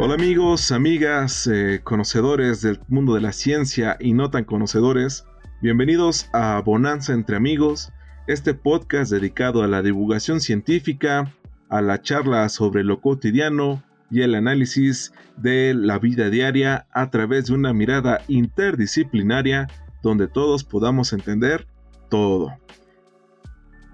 [0.00, 5.26] Hola amigos, amigas, eh, conocedores del mundo de la ciencia y no tan conocedores,
[5.60, 7.92] bienvenidos a Bonanza entre amigos,
[8.28, 11.34] este podcast dedicado a la divulgación científica,
[11.68, 17.46] a la charla sobre lo cotidiano y el análisis de la vida diaria a través
[17.46, 19.66] de una mirada interdisciplinaria
[20.04, 21.66] donde todos podamos entender
[22.08, 22.56] todo.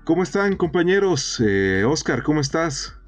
[0.04, 1.42] ¿Cómo están compañeros?
[1.42, 3.00] Eh, Oscar, ¿cómo estás?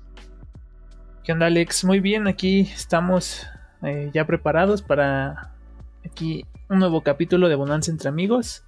[1.27, 1.85] ¿Qué onda Alex?
[1.85, 3.49] Muy bien, aquí estamos
[3.83, 5.51] eh, ya preparados para
[6.05, 8.63] aquí un nuevo capítulo de Bonanza entre amigos.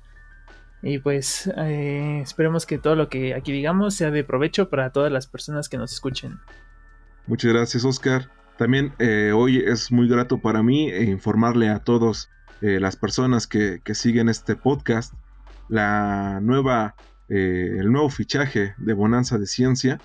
[0.82, 5.12] Y pues eh, esperemos que todo lo que aquí digamos sea de provecho para todas
[5.12, 6.40] las personas que nos escuchen.
[7.28, 8.28] Muchas gracias Oscar.
[8.56, 12.28] También eh, hoy es muy grato para mí informarle a todos
[12.60, 15.14] las personas que, siguen este podcast
[15.68, 16.96] la nueva,
[17.28, 20.00] el nuevo fichaje de Bonanza de Ciencia.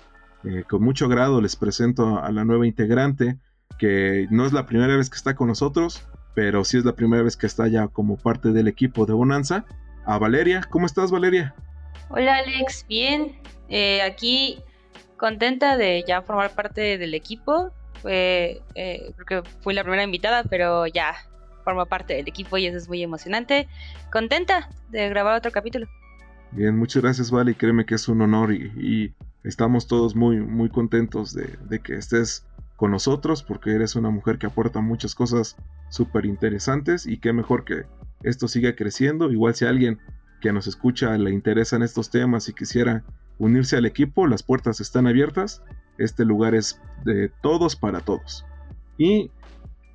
[0.68, 3.38] Con mucho agrado les presento a la nueva integrante
[3.78, 7.22] que no es la primera vez que está con nosotros, pero sí es la primera
[7.22, 9.64] vez que está ya como parte del equipo de Bonanza
[10.04, 10.62] a Valeria.
[10.68, 11.54] ¿Cómo estás, Valeria?
[12.08, 12.84] Hola, Alex.
[12.88, 13.36] Bien.
[13.68, 14.58] Eh, aquí
[15.16, 17.70] contenta de ya formar parte del equipo.
[18.02, 21.14] Fue, eh, creo que fui la primera invitada, pero ya
[21.64, 23.68] formo parte del equipo y eso es muy emocionante.
[24.12, 25.86] Contenta de grabar otro capítulo.
[26.50, 27.54] Bien, muchas gracias, Vale.
[27.54, 29.14] Créeme que es un honor y,
[29.44, 34.38] estamos todos muy, muy contentos de, de, que estés con nosotros porque eres una mujer
[34.38, 35.56] que aporta muchas cosas
[35.90, 37.84] súper interesantes y qué mejor que
[38.22, 39.30] esto siga creciendo.
[39.30, 40.00] Igual si alguien
[40.40, 43.04] que nos escucha le interesan estos temas y quisiera
[43.38, 45.62] unirse al equipo, las puertas están abiertas.
[45.98, 48.44] Este lugar es de todos para todos.
[48.98, 49.30] Y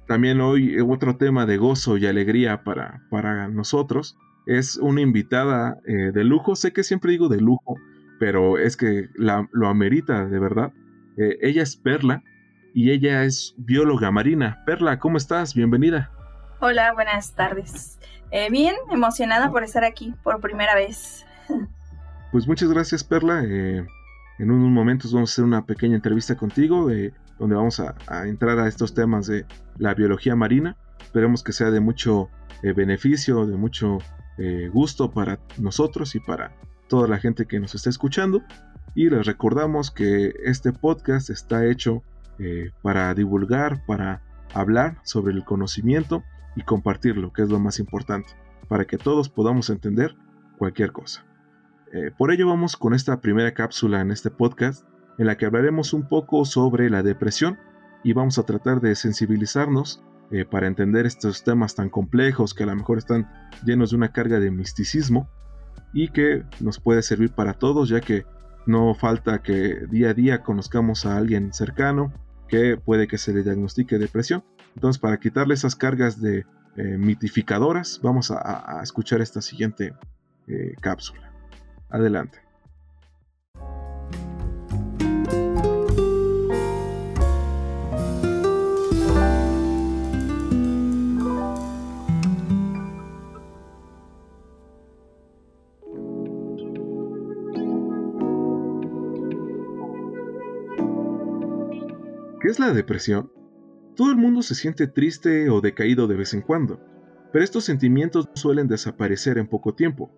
[0.07, 6.11] también hoy otro tema de gozo y alegría para, para nosotros es una invitada eh,
[6.11, 6.55] de lujo.
[6.55, 7.75] Sé que siempre digo de lujo,
[8.19, 10.73] pero es que la, lo amerita de verdad.
[11.17, 12.23] Eh, ella es Perla
[12.73, 14.61] y ella es bióloga marina.
[14.65, 15.55] Perla, ¿cómo estás?
[15.55, 16.11] Bienvenida.
[16.61, 17.99] Hola, buenas tardes.
[18.31, 21.25] Eh, bien, emocionada por estar aquí por primera vez.
[22.31, 23.43] Pues muchas gracias, Perla.
[23.43, 23.83] Eh,
[24.37, 27.95] en unos momentos vamos a hacer una pequeña entrevista contigo, eh, donde vamos a,
[28.27, 29.47] entrar a estos temas de
[29.79, 30.77] la biología marina.
[31.01, 32.29] Esperemos que sea de mucho
[32.61, 33.97] beneficio, de mucho
[34.71, 36.51] gusto para nosotros y para
[36.89, 38.43] toda la gente que nos está escuchando.
[38.95, 42.03] Y les recordamos que este podcast está hecho
[42.81, 44.21] para divulgar, para
[44.53, 46.23] hablar sobre el conocimiento
[46.55, 48.29] y compartirlo, que es lo más importante,
[48.67, 50.15] para que todos podamos entender
[50.57, 51.25] cualquier cosa.
[51.91, 54.85] Eh, por ello vamos con esta primera cápsula en este podcast,
[55.17, 57.57] en la que hablaremos un poco sobre la depresión
[58.03, 62.67] y vamos a tratar de sensibilizarnos eh, para entender estos temas tan complejos que a
[62.67, 63.29] lo mejor están
[63.65, 65.27] llenos de una carga de misticismo
[65.93, 68.25] y que nos puede servir para todos, ya que
[68.65, 72.13] no falta que día a día conozcamos a alguien cercano
[72.47, 74.43] que puede que se le diagnostique depresión
[74.75, 76.45] entonces, para quitarle esas cargas de
[76.77, 79.93] eh, mitificadoras, vamos a, escuchar esta siguiente
[80.47, 81.33] eh, cápsula.
[81.89, 82.39] Adelante.
[102.59, 103.31] La depresión?
[103.95, 106.79] Todo el mundo se siente triste o decaído de vez en cuando,
[107.31, 110.11] pero estos sentimientos suelen desaparecer en poco tiempo.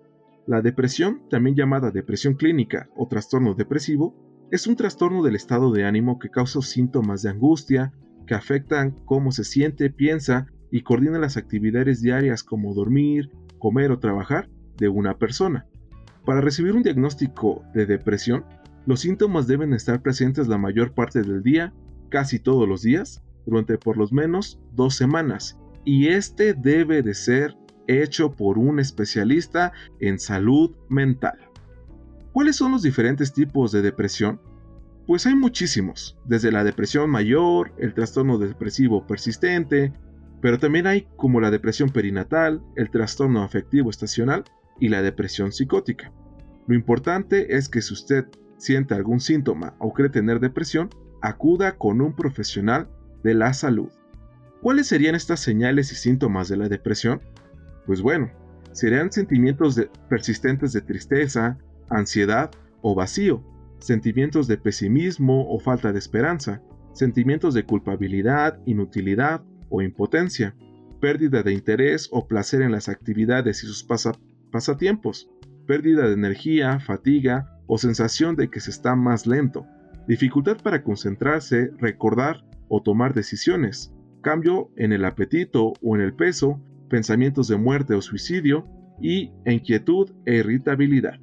[0.47, 4.15] La depresión, también llamada depresión clínica o trastorno depresivo,
[4.51, 7.93] es un trastorno del estado de ánimo que causa síntomas de angustia
[8.25, 13.99] que afectan cómo se siente, piensa y coordina las actividades diarias como dormir, comer o
[13.99, 15.67] trabajar de una persona.
[16.25, 18.45] Para recibir un diagnóstico de depresión,
[18.85, 21.73] los síntomas deben estar presentes la mayor parte del día,
[22.11, 27.57] casi todos los días, durante por lo menos dos semanas y este debe de ser
[27.87, 31.37] hecho por un especialista en salud mental.
[32.31, 34.39] ¿Cuáles son los diferentes tipos de depresión?
[35.07, 39.91] Pues hay muchísimos, desde la depresión mayor, el trastorno depresivo persistente,
[40.41, 44.43] pero también hay como la depresión perinatal, el trastorno afectivo estacional
[44.79, 46.13] y la depresión psicótica.
[46.67, 48.27] Lo importante es que si usted
[48.57, 50.89] siente algún síntoma o cree tener depresión,
[51.21, 52.89] acuda con un profesional
[53.23, 53.89] de la salud.
[54.61, 57.21] ¿Cuáles serían estas señales y síntomas de la depresión?
[57.85, 58.31] Pues bueno,
[58.71, 59.79] serían sentimientos
[60.09, 61.57] persistentes de tristeza,
[61.89, 62.51] ansiedad
[62.81, 63.43] o vacío,
[63.79, 66.61] sentimientos de pesimismo o falta de esperanza,
[66.93, 70.55] sentimientos de culpabilidad, inutilidad o impotencia,
[70.99, 73.85] pérdida de interés o placer en las actividades y sus
[74.51, 75.29] pasatiempos,
[75.65, 79.65] pérdida de energía, fatiga o sensación de que se está más lento,
[80.07, 86.61] dificultad para concentrarse, recordar o tomar decisiones, cambio en el apetito o en el peso,
[86.89, 88.67] pensamientos de muerte o suicidio
[89.01, 91.19] y inquietud e irritabilidad.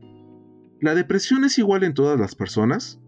[0.81, 3.01] ¿La depresión es igual en todas las personas?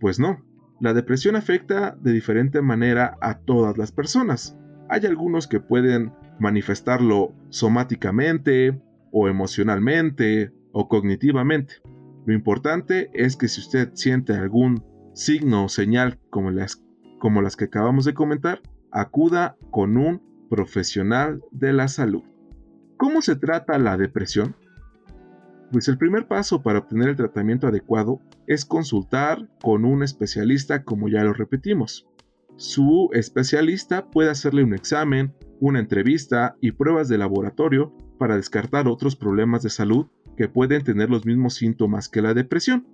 [0.00, 0.44] Pues no.
[0.80, 4.58] La depresión afecta de diferente manera a todas las personas.
[4.90, 8.78] Hay algunos que pueden manifestarlo somáticamente
[9.10, 11.76] o emocionalmente o cognitivamente.
[12.26, 14.84] Lo importante es que si usted siente algún
[15.16, 16.82] signo o señal como las,
[17.18, 18.60] como las que acabamos de comentar,
[18.92, 22.22] acuda con un profesional de la salud.
[22.98, 24.54] ¿Cómo se trata la depresión?
[25.72, 31.08] Pues el primer paso para obtener el tratamiento adecuado es consultar con un especialista como
[31.08, 32.06] ya lo repetimos.
[32.56, 39.16] Su especialista puede hacerle un examen, una entrevista y pruebas de laboratorio para descartar otros
[39.16, 42.86] problemas de salud que pueden tener los mismos síntomas que la depresión.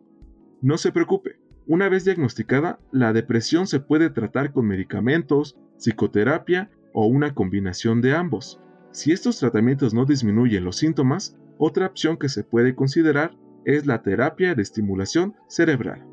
[0.63, 7.07] No se preocupe, una vez diagnosticada, la depresión se puede tratar con medicamentos, psicoterapia o
[7.07, 8.61] una combinación de ambos.
[8.91, 14.03] Si estos tratamientos no disminuyen los síntomas, otra opción que se puede considerar es la
[14.03, 16.05] terapia de estimulación cerebral.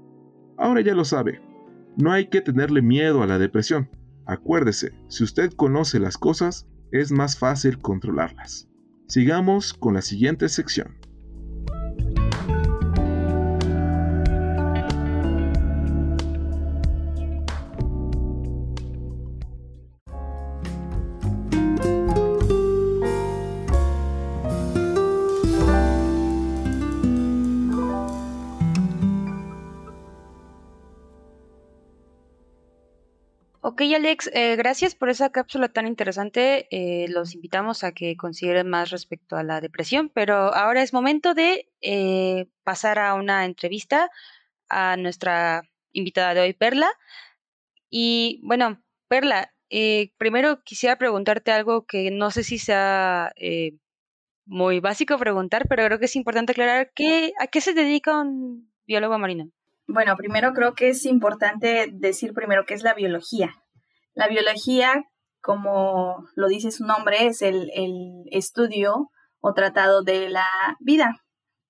[0.57, 1.41] Ahora ya lo sabe,
[1.97, 3.89] no hay que tenerle miedo a la depresión.
[4.25, 8.69] Acuérdese, si usted conoce las cosas, es más fácil controlarlas.
[9.07, 10.98] Sigamos con la siguiente sección.
[33.79, 36.67] Ok, Alex, eh, gracias por esa cápsula tan interesante.
[36.69, 41.33] Eh, los invitamos a que consideren más respecto a la depresión, pero ahora es momento
[41.33, 44.11] de eh, pasar a una entrevista
[44.67, 45.61] a nuestra
[45.93, 46.89] invitada de hoy, Perla.
[47.89, 49.53] Y bueno, Perla,
[50.17, 53.31] primero quisiera preguntarte algo que no sé si sea
[54.45, 58.69] muy básico preguntar, pero creo que es importante aclarar que, a qué se dedica un
[58.85, 59.49] biólogo marino.
[59.87, 63.55] Bueno, primero creo que es importante decir primero qué es la biología.
[64.19, 65.05] La biología,
[65.41, 67.71] como lo dice su nombre, es el,
[68.31, 70.45] estudio o tratado de la
[70.81, 71.15] vida.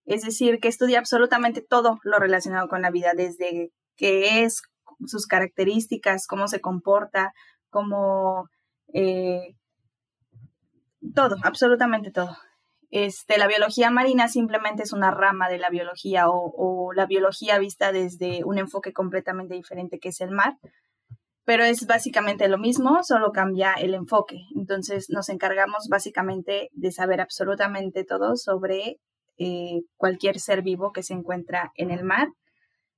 [0.06, 4.63] Es decir, que estudia absolutamente todo lo relacionado con la vida, desde qué es,
[5.06, 7.34] sus características, cómo se comporta,
[7.69, 8.50] cómo...
[8.96, 9.54] Eh,
[11.13, 12.36] todo, absolutamente todo.
[12.90, 17.92] Este, la biología marina simplemente es una rama de la biología o, la biología vista
[17.92, 20.57] desde un enfoque completamente diferente que es el mar,
[21.50, 24.46] pero es básicamente lo mismo, solo cambia el enfoque.
[24.56, 29.00] Entonces nos encargamos básicamente de saber absolutamente todo sobre
[29.40, 32.28] eh, cualquier ser vivo que se encuentra en el mar,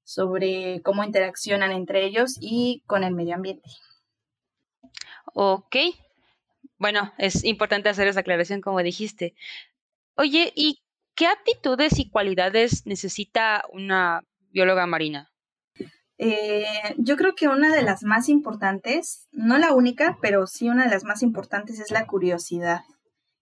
[0.04, 3.70] sobre cómo interaccionan entre ellos y con el medio ambiente.
[5.34, 5.78] Ok.
[6.78, 9.34] Bueno, es importante hacer esa aclaración como dijiste.
[10.16, 10.82] Oye, ¿y
[11.16, 15.31] qué aptitudes y cualidades necesita una bióloga marina?
[16.24, 20.84] Eh, yo creo que una de las más importantes, no la única, pero sí una
[20.84, 22.82] de las más importantes es la curiosidad.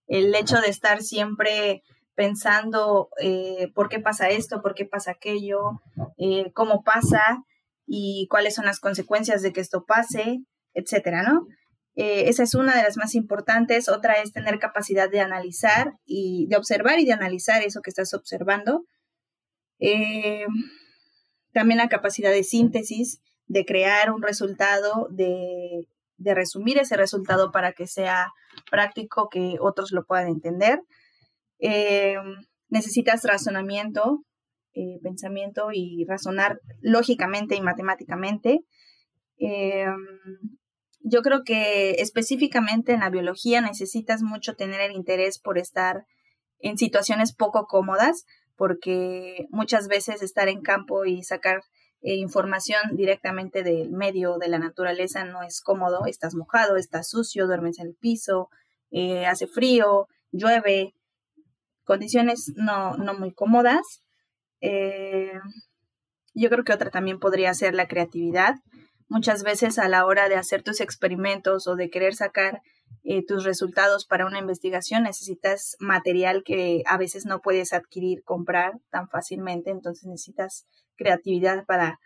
[0.08, 1.84] El hecho de estar siempre
[2.16, 5.82] pensando eh, por qué pasa esto, por qué pasa aquello,
[6.18, 7.44] eh, cómo pasa
[7.86, 10.40] y cuáles son las consecuencias de que esto pase,
[10.74, 11.48] etcétera, ¿no?
[11.96, 13.90] esa es una de las más importantes.
[13.90, 18.14] Otra es tener capacidad de analizar y de observar y de analizar eso que estás
[18.14, 18.86] observando.
[21.54, 25.88] También la capacidad de síntesis, de crear un resultado, de,
[26.18, 28.32] resumir ese resultado para que sea
[28.70, 30.82] práctico, que otros lo puedan entender.
[31.60, 32.16] Eh,
[32.70, 34.24] necesitas razonamiento,
[34.74, 38.60] eh, pensamiento y razonar lógicamente y matemáticamente.
[39.40, 39.88] Eh,
[41.02, 46.06] yo creo que específicamente en la biología necesitas mucho tener el interés por estar
[46.60, 48.26] en situaciones poco cómodas,
[48.60, 51.62] porque muchas veces estar en campo y sacar
[52.02, 57.48] eh, información directamente del medio de la naturaleza no es cómodo, estás mojado, estás sucio,
[57.48, 58.50] duermes en el piso,
[58.92, 60.94] eh, hace frío, llueve,
[61.86, 64.04] condiciones no, no muy cómodas.
[64.60, 65.40] Eh,
[66.34, 68.56] yo creo que otra también podría ser la creatividad.
[69.08, 72.62] Muchas veces a la hora de hacer tus experimentos o de querer sacar
[73.12, 78.74] eh, tus resultados para una investigación, necesitas material que a veces no puedes adquirir, comprar
[78.92, 82.00] tan fácilmente, entonces necesitas creatividad para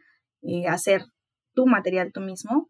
[0.44, 1.04] eh, hacer
[1.54, 2.70] tu material tú mismo,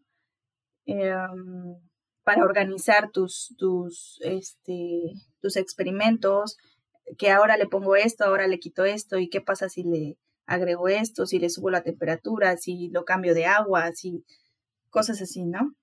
[0.84, 1.76] em,
[2.24, 6.56] para organizar tus, tus, este, tus experimentos,
[7.16, 10.88] que ahora le pongo esto, ahora le quito esto, y qué pasa si le agrego
[10.88, 14.24] esto, si le subo la temperatura, si lo cambio de agua, si
[14.90, 15.76] cosas así, ¿no?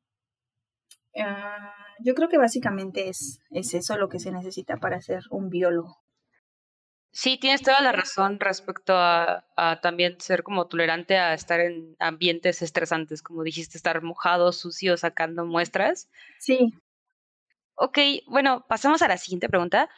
[1.15, 5.49] Ah, yo creo que básicamente es, es eso lo que se necesita para ser un
[5.49, 6.01] biólogo.
[7.13, 9.43] Sí, tienes toda la razón respecto a,
[9.81, 15.45] también ser como tolerante a estar en ambientes estresantes, como dijiste, estar mojado, sucio, sacando
[15.45, 16.09] muestras.
[16.39, 16.73] Sí.
[17.75, 19.89] Ok, bueno, pasamos a la siguiente pregunta.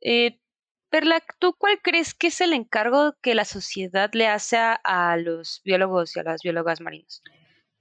[0.00, 0.40] Eh,
[0.88, 5.60] Perla, ¿tú cuál crees que es el encargo que la sociedad le hace a, los
[5.64, 7.22] biólogos y a las biólogas marinas?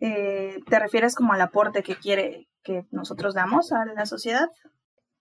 [0.06, 4.50] Eh, ¿Te refieres como al aporte que quiere que nosotros damos a la sociedad?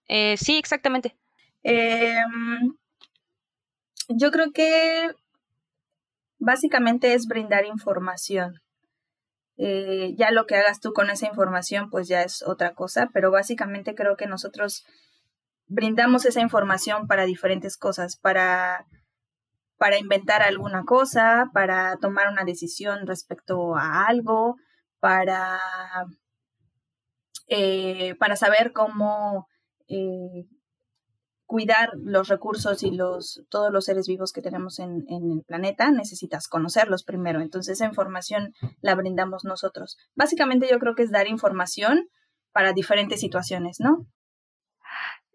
[0.09, 1.15] Eh, sí, exactamente.
[1.63, 2.75] Em,
[4.09, 5.11] yo creo que
[6.37, 8.59] básicamente es brindar información.
[9.55, 13.31] Eh, ya lo que hagas tú con esa información, pues ya es otra cosa, pero
[13.31, 14.83] básicamente creo que nosotros
[15.67, 18.85] brindamos esa información para diferentes cosas, para,
[19.77, 24.57] para inventar alguna cosa, para tomar una decisión respecto a algo,
[25.03, 25.59] para,
[27.49, 29.49] eh, para saber cómo
[29.89, 30.47] eh,
[31.45, 36.47] cuidar los recursos y los, todos los seres vivos que tenemos en, el planeta, necesitas
[36.47, 37.41] conocerlos primero.
[37.41, 39.97] Entonces esa información la brindamos nosotros.
[40.15, 42.07] Básicamente yo creo que es dar información
[42.53, 44.07] para diferentes situaciones, ¿no?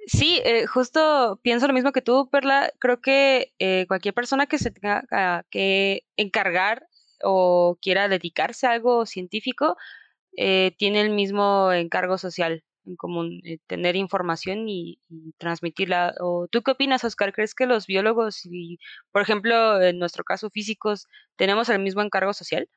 [0.07, 2.73] Sí, eh, justo pienso lo mismo que tú, Perla.
[2.79, 3.53] Creo que
[3.87, 6.89] cualquier persona que se tenga que encargar
[7.23, 9.77] o quiera dedicarse a algo científico
[10.41, 15.01] eh, tiene el mismo encargo social en común, eh, tener información y,
[15.37, 16.15] transmitirla.
[16.21, 17.33] ¿O ¿Tú qué opinas, Oscar?
[17.33, 18.79] ¿Crees que los biólogos y,
[19.11, 22.69] por ejemplo, en nuestro caso físicos, tenemos el mismo encargo social?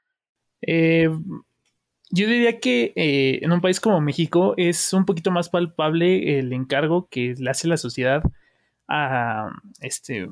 [0.64, 1.08] Eh,
[2.10, 7.10] yo diría que en un país como México es un poquito más palpable el encargo
[7.10, 8.24] que le hace la sociedad
[8.88, 10.28] a, este,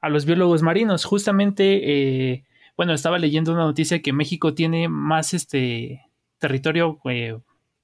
[0.00, 1.04] a los biólogos marinos.
[1.04, 2.44] Justamente,
[2.76, 6.02] bueno, estaba leyendo una noticia que México tiene más este
[6.38, 7.00] territorio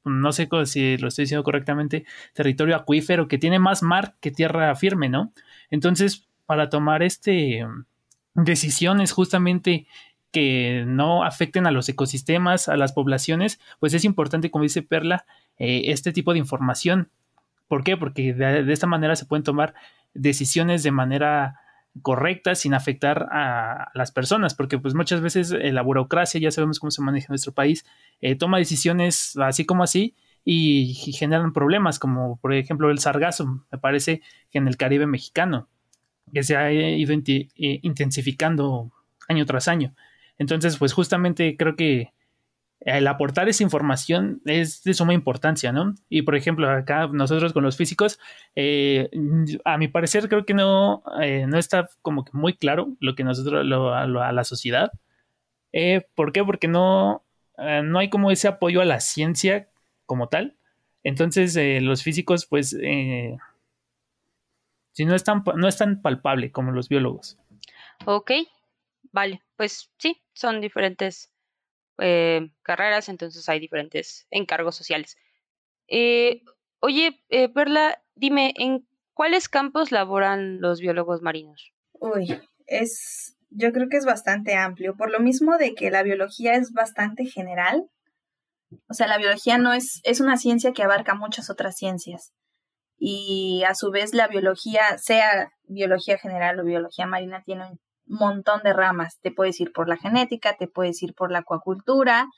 [0.05, 4.75] no sé si lo estoy diciendo correctamente, territorio acuífero que tiene más mar que tierra
[4.75, 5.33] firme, ¿no?
[5.71, 7.67] Entonces, para tomar este
[8.35, 9.87] decisiones justamente
[10.31, 15.27] que no afecten a los ecosistemas, a las poblaciones, pues es importante, como dice Perla,
[15.59, 17.11] eh, este tipo de información.
[17.69, 17.97] ¿Por qué?
[17.97, 19.75] Porque de, esta manera se pueden tomar
[20.15, 21.61] decisiones de manera
[22.03, 26.79] correcta sin afectar a las personas, porque pues muchas veces eh, la burocracia, ya sabemos
[26.79, 27.85] cómo se maneja en nuestro país,
[28.21, 33.79] eh, toma decisiones así como así y, generan problemas, como por ejemplo el sargazo, me
[33.79, 35.69] parece que en el Caribe mexicano,
[36.33, 37.49] que se ha ido eh,
[37.83, 38.93] intensificando
[39.29, 39.95] año tras año.
[40.39, 42.13] Entonces, pues justamente creo que
[42.81, 45.95] el aportar esa información es de suma importancia, ¿no?
[46.09, 48.19] Y por ejemplo, acá nosotros con los físicos,
[48.55, 49.11] eh,
[49.65, 53.25] a mi parecer creo que no, eh, no está como que muy claro lo que
[53.25, 54.93] nosotros, lo, a, la sociedad.
[55.73, 56.43] Eh, ¿Por qué?
[56.43, 57.23] Porque no,
[57.59, 59.69] no hay como ese apoyo a la ciencia
[60.07, 60.57] como tal.
[61.05, 62.71] Entonces, los físicos, pues,
[64.93, 67.39] si no es, tan, no es tan palpable como los biólogos.
[68.07, 68.33] Ok,
[69.13, 71.31] vale, pues sí, son diferentes
[72.01, 75.17] eh, carreras, entonces hay diferentes encargos sociales.
[75.89, 76.43] Eh,
[76.81, 81.73] oye, eh, Perla, dime, ¿en cuáles campos laboran los biólogos marinos?
[81.93, 86.55] Uy, es, yo creo que es bastante amplio, por lo mismo de que la biología
[86.55, 87.91] es bastante general.
[88.89, 92.33] O sea, la biología no es, es una ciencia que abarca muchas otras ciencias.
[92.97, 97.81] Y a su vez la biología, sea biología general o biología marina, tiene un
[98.19, 99.19] montón de ramas.
[99.21, 102.29] Te puedes ir por la genética, te puedes ir por la acuacultura,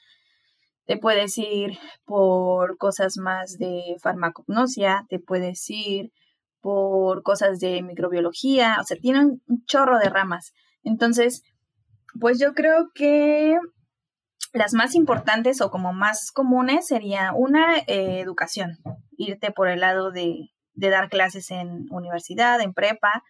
[0.87, 6.13] te puedes ir por cosas más de farmacognosia, te puedes ir
[6.61, 10.53] por cosas de microbiología, o sea, tienen un chorro de ramas.
[10.83, 11.43] Entonces,
[12.21, 13.57] pues yo creo que
[14.53, 18.79] las más importantes o como más comunes sería una eh, educación,
[19.17, 23.23] irte por el lado de, de dar clases en universidad, en prepa,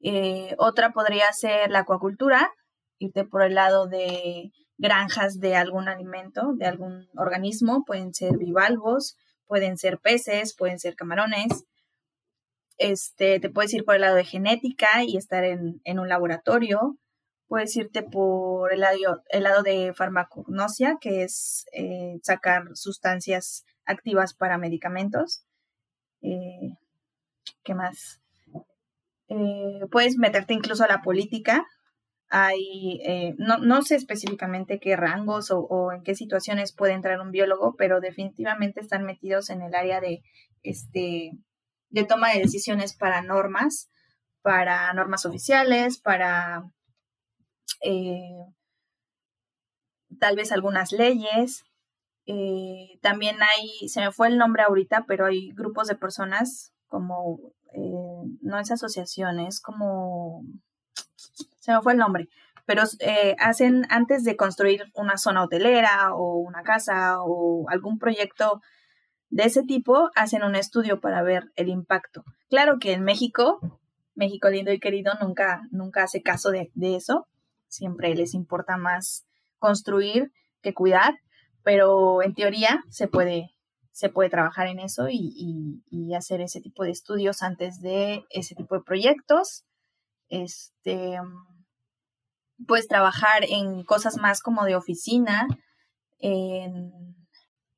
[0.00, 2.50] eh, otra podría ser la acuacultura,
[2.98, 9.16] irte por el lado de granjas de algún alimento, de algún organismo, pueden ser bivalvos,
[9.46, 11.64] pueden ser peces, pueden ser camarones.
[12.78, 16.96] Este, te puedes ir por el lado de genética y estar en, un laboratorio.
[17.48, 24.34] Puedes irte por el lado, el lado de farmacognosia, que es eh, sacar sustancias activas
[24.34, 25.44] para medicamentos.
[26.22, 26.76] Eh,
[27.64, 28.20] ¿Qué más?
[29.28, 31.66] Eh, puedes meterte incluso a la política.
[32.30, 37.30] Hay, eh, no, no, sé específicamente qué rangos o, en qué situaciones puede entrar un
[37.30, 40.22] biólogo, pero definitivamente están metidos en el área de,
[40.62, 41.32] este,
[41.90, 43.90] de toma de decisiones para normas,
[44.42, 46.64] para normas oficiales, para
[47.82, 48.44] eh,
[50.18, 51.64] tal vez algunas leyes.
[53.00, 57.38] También hay, se me fue el nombre ahorita, pero hay grupos de personas como,
[57.74, 60.42] eh, no es asociación, es como,
[61.60, 62.28] se me fue el nombre,
[62.66, 68.60] pero eh, hacen antes de construir una zona hotelera o una casa o algún proyecto
[69.30, 72.24] de ese tipo, hacen un estudio para ver el impacto.
[72.48, 73.58] Claro que en México,
[74.14, 77.26] México lindo y querido, nunca, nunca hace caso de, eso,
[77.68, 79.26] siempre les importa más
[79.58, 80.32] construir
[80.62, 81.14] que cuidar,
[81.62, 83.54] pero en teoría se puede,
[83.98, 88.54] se puede trabajar en eso y, y, hacer ese tipo de estudios antes de ese
[88.54, 89.64] tipo de proyectos.
[90.28, 91.18] Este,
[92.64, 95.48] pues trabajar en cosas más como de oficina,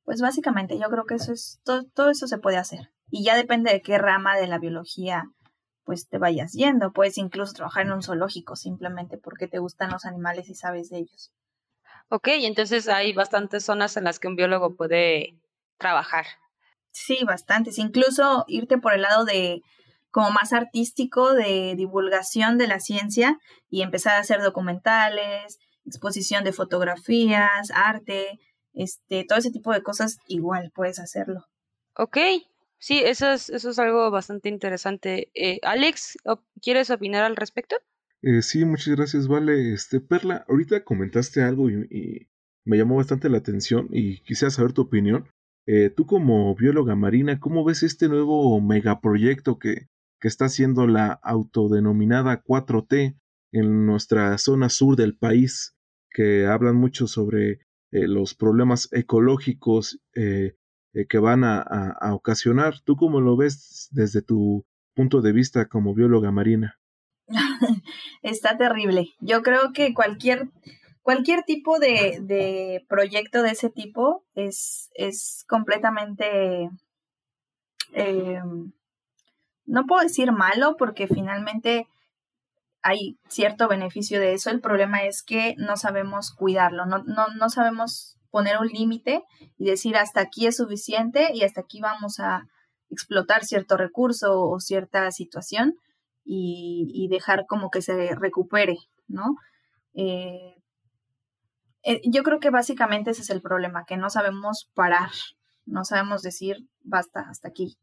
[0.05, 2.91] pues básicamente yo creo que eso es, todo, todo eso se puede hacer.
[3.11, 5.25] Y ya depende de qué rama de la biología
[5.85, 6.93] pues te vayas yendo.
[6.93, 10.99] Puedes incluso trabajar en un zoológico simplemente porque te gustan los animales y sabes de
[10.99, 11.33] ellos.
[12.11, 15.40] Ok, entonces hay bastantes zonas en las que un biólogo puede
[15.81, 16.27] trabajar.
[16.93, 17.79] Sí, bastantes.
[17.79, 19.63] Incluso irte por el lado de
[20.11, 26.53] como más artístico de divulgación de la ciencia y empezar a hacer documentales, exposición de
[26.53, 28.41] fotografías, arte,
[28.73, 31.47] este, todo ese tipo de cosas, igual puedes hacerlo.
[31.97, 32.19] Ok,
[32.79, 35.31] sí, eso es, eso es algo bastante interesante.
[35.35, 36.19] Eh, Alex,
[36.61, 37.77] ¿quieres opinar al respecto?
[38.23, 39.73] Eh, sí, muchas gracias, Vale.
[39.73, 42.29] Este, Perla, ahorita comentaste algo y,
[42.63, 45.27] me llamó bastante la atención y quisiera saber tu opinión.
[45.73, 49.87] Eh, tú como bióloga marina, ¿cómo ves este nuevo megaproyecto que,
[50.21, 53.17] que está haciendo la autodenominada 4T
[53.53, 55.77] en nuestra zona sur del país,
[56.11, 57.61] que hablan mucho sobre
[57.93, 60.57] eh, los problemas ecológicos eh,
[61.09, 62.81] que van a, a, ocasionar.
[62.81, 66.81] ¿Tú cómo lo ves desde tu punto de vista como bióloga marina?
[68.23, 69.11] Está terrible.
[69.21, 70.49] Yo creo que cualquier,
[71.03, 76.71] cualquier tipo de, de proyecto de ese tipo es, es completamente
[79.67, 81.87] no puedo decir malo porque finalmente
[82.83, 84.51] hay cierto beneficio de eso.
[84.51, 89.25] El problema es que no sabemos cuidarlo, no, no, no sabemos poner un límite
[89.59, 92.49] y decir hasta aquí es suficiente y hasta aquí vamos a
[92.89, 95.77] explotar cierto recurso o cierta situación
[96.25, 98.77] y, dejar como que se recupere,
[99.09, 99.37] ¿no?
[99.95, 100.60] Eh,
[101.83, 105.11] eh, yo creo que básicamente ese es el problema, que no sabemos parar,
[105.67, 107.79] no sabemos decir basta, hasta aquí.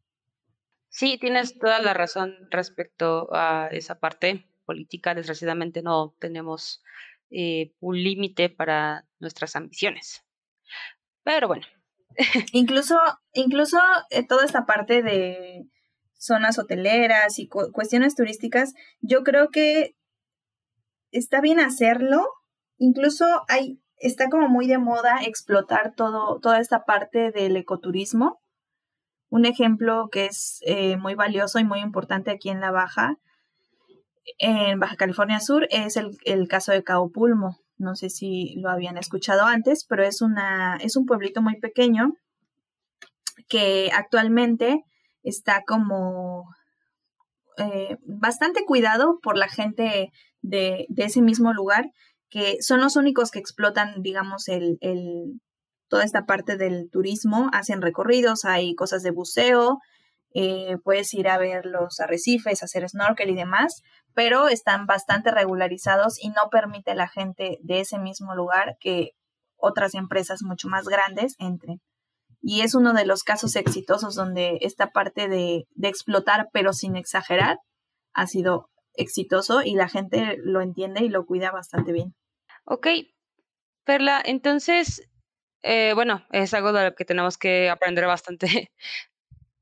[0.88, 5.14] Sí, tienes toda la razón respecto a esa parte política.
[5.14, 6.82] Desgraciadamente no tenemos
[7.30, 10.24] eh, un límite para nuestras ambiciones.
[11.24, 11.66] Pero bueno.
[12.52, 12.98] incluso,
[13.32, 13.78] incluso
[14.10, 15.66] eh, toda esta parte de
[16.14, 19.94] zonas hoteleras y cuestiones turísticas, yo creo que
[21.12, 22.26] está bien hacerlo.
[22.78, 28.40] Incluso hay, está como muy de moda explotar todo, toda esta parte del ecoturismo
[29.30, 33.18] un ejemplo que es eh, muy valioso y muy importante aquí en la Baja,
[34.38, 37.58] en Baja California Sur, es el, caso de Cabo Pulmo.
[37.76, 42.14] No sé si lo habían escuchado antes, pero es, una, es un pueblito muy pequeño
[43.48, 44.84] que actualmente
[45.22, 46.44] está como
[47.56, 50.10] eh, bastante cuidado por la gente
[50.42, 51.90] de, de, ese mismo lugar,
[52.30, 55.40] que son los únicos que explotan, digamos, el, el,
[55.88, 59.78] toda esta parte del turismo, hacen recorridos, hay cosas de buceo,
[60.34, 63.82] eh, puedes ir a ver los arrecifes, hacer snorkel y demás,
[64.14, 69.12] pero están bastante regularizados y no permite a la gente de ese mismo lugar que
[69.56, 71.80] otras empresas mucho más grandes entren.
[72.40, 76.96] Y es uno de los casos exitosos donde esta parte de, de explotar, pero sin
[76.96, 77.58] exagerar,
[78.12, 82.14] ha sido exitoso y la gente lo entiende y lo cuida bastante bien.
[82.64, 82.88] Ok,
[83.84, 85.08] Perla, entonces
[85.62, 88.46] eh, bueno, es algo de lo que tenemos que aprender bastante.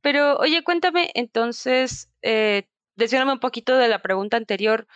[0.01, 4.87] Pero, oye, cuéntame entonces, eh, un poquito de la pregunta anterior.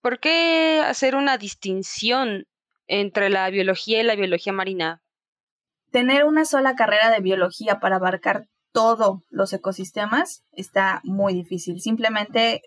[0.00, 2.46] ¿Por qué hacer una distinción
[2.86, 5.02] entre la biología y la biología marina?
[5.90, 11.80] Tener una sola carrera de biología para abarcar todos los ecosistemas está muy difícil.
[11.80, 12.62] Simplemente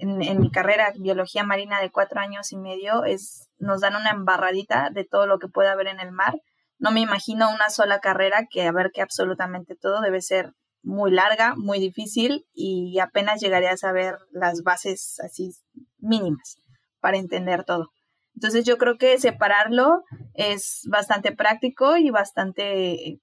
[0.00, 4.90] en, mi carrera biología marina de cuatro años y medio es nos dan una embarradita
[4.90, 6.40] de todo lo que puede haber en el mar.
[6.78, 10.00] No me imagino una sola carrera que a ver que absolutamente todo.
[10.00, 15.52] Debe ser muy larga, muy difícil y apenas llegaría a saber las bases así
[15.98, 16.58] mínimas
[17.00, 17.90] para entender todo.
[18.34, 20.02] Entonces yo creo que separarlo
[20.34, 23.20] es bastante práctico y bastante,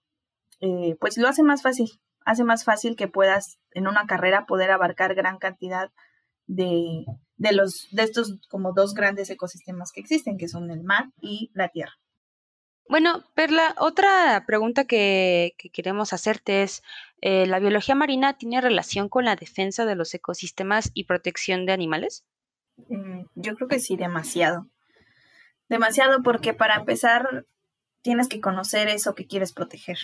[0.60, 1.90] eh, pues lo hace más fácil,
[2.26, 5.90] hace más fácil que puedas en una carrera poder abarcar gran cantidad
[6.48, 7.06] de,
[7.36, 11.52] de, los, de estos como dos grandes ecosistemas que existen, que son el mar y
[11.54, 11.94] la tierra.
[12.90, 16.84] Bueno, Perla, otra pregunta que, queremos hacerte es,
[17.22, 21.74] eh, ¿la biología marina tiene relación con la defensa de los ecosistemas y protección de
[21.74, 22.24] animales?
[22.88, 24.68] Mm, yo creo que sí, demasiado.
[25.68, 27.46] Demasiado porque para empezar
[28.02, 29.98] tienes que conocer eso que quieres proteger.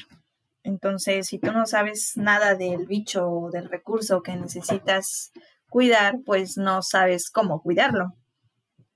[0.64, 5.32] Entonces, si tú no sabes nada del bicho o del recurso que necesitas
[5.74, 8.14] cuidar, pues no sabes cómo cuidarlo.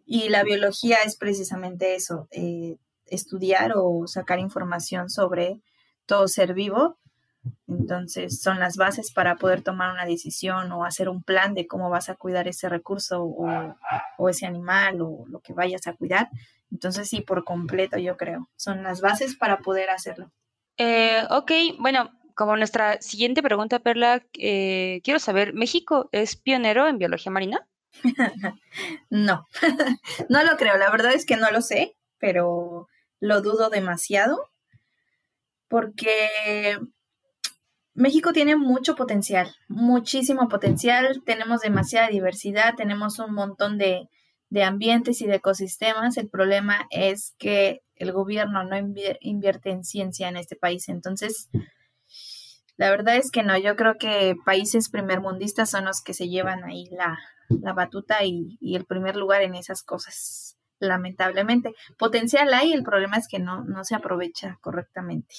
[0.06, 5.60] Y la biología es precisamente eso, eh, estudiar o sacar información sobre
[6.06, 7.00] todo ser vivo.
[7.68, 11.90] Entonces son las bases para poder tomar una decisión o hacer un plan de cómo
[11.90, 16.30] vas a cuidar ese recurso o, ese animal o lo que vayas a cuidar.
[16.72, 18.50] Entonces sí, por completo yo creo.
[18.56, 20.32] Son las bases para poder hacerlo.
[20.78, 27.00] Eh, ok, bueno, como nuestra siguiente pregunta, Perla, eh, quiero saber, ¿México es pionero en
[27.00, 27.68] biología marina?
[29.10, 29.48] no,
[30.30, 30.78] no lo creo.
[30.78, 32.88] La verdad es que no lo sé, pero
[33.20, 34.52] lo dudo demasiado
[35.68, 36.78] porque
[37.96, 44.10] México tiene mucho potencial, muchísimo potencial, tenemos demasiada diversidad, tenemos un montón de,
[44.64, 46.18] ambientes y de ecosistemas.
[46.18, 48.78] El problema es que el gobierno no
[49.22, 50.88] invierte en ciencia en este país.
[50.88, 51.50] Entonces,
[52.78, 56.64] la verdad es que no, yo creo que países primermundistas son los que se llevan
[56.64, 57.18] ahí la,
[57.74, 61.74] batuta y el primer lugar en esas cosas lamentablemente.
[61.98, 65.36] Potencial hay, el problema es que no, no se aprovecha correctamente.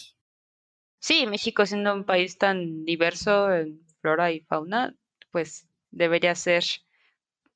[0.98, 4.94] Sí, México siendo un país tan diverso en flora y fauna,
[5.30, 6.64] pues debería ser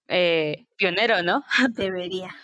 [0.09, 1.45] eh, pionero, ¿no?
[1.71, 2.35] Debería.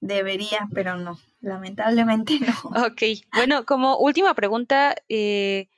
[0.00, 1.18] Debería, pero no.
[1.40, 2.86] Lamentablemente no.
[2.86, 3.02] Ok.
[3.34, 5.68] Bueno, como última pregunta, eh,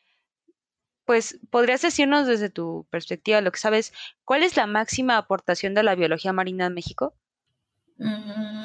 [1.10, 3.92] pues podrías decirnos desde tu perspectiva, lo que sabes,
[4.24, 7.14] ¿cuál es la máxima aportación de la biología marina en México?
[7.98, 8.62] Mm,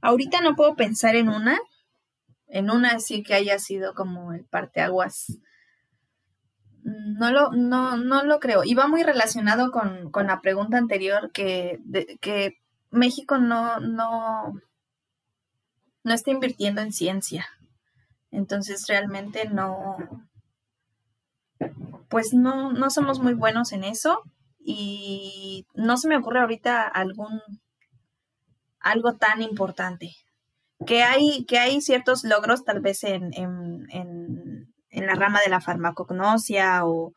[0.00, 1.60] ahorita no puedo pensar en una,
[2.48, 5.38] en una así que haya sido como el parteaguas.
[6.82, 8.64] No lo, no, no lo creo.
[8.64, 11.78] Y va muy relacionado con, la pregunta anterior que,
[12.20, 12.58] que
[12.90, 14.60] México no, no,
[16.02, 17.46] no está invirtiendo en ciencia.
[18.30, 19.96] Entonces realmente no,
[22.08, 24.22] pues no, no somos muy buenos en eso
[24.58, 27.40] y no se me ocurre ahorita algún
[28.80, 30.12] algo tan importante.
[30.86, 35.50] Que hay, que hay ciertos logros tal vez en, en, en, en la rama de
[35.50, 37.12] la farmacognosia o